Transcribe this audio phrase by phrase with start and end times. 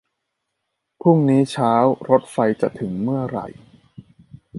[1.01, 1.73] พรุ่งนี้เช้า
[2.09, 3.47] รถไฟจะถึงเมื่อไหร่